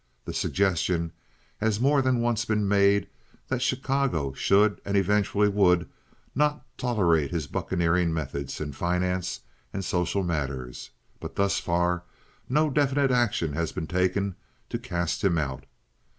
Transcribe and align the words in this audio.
The 0.25 0.33
suggestion 0.33 1.11
has 1.59 1.79
more 1.79 2.01
than 2.01 2.21
once 2.21 2.43
been 2.43 2.67
made 2.67 3.05
that 3.49 3.61
Chicago 3.61 4.33
should 4.33 4.81
and 4.83 4.97
eventually 4.97 5.47
would 5.47 5.87
not 6.33 6.65
tolerate 6.75 7.29
his 7.29 7.45
bucaneering 7.45 8.11
methods 8.11 8.59
in 8.59 8.71
finance 8.71 9.41
and 9.71 9.85
social 9.85 10.23
matters; 10.23 10.89
but 11.19 11.35
thus 11.35 11.59
far 11.59 12.01
no 12.49 12.71
definite 12.71 13.11
action 13.11 13.53
has 13.53 13.71
been 13.71 13.85
taken 13.85 14.33
to 14.69 14.79
cast 14.79 15.23
him 15.23 15.37
out. 15.37 15.67